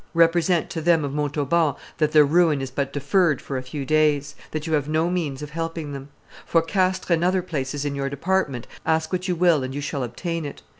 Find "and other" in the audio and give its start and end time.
7.11-7.43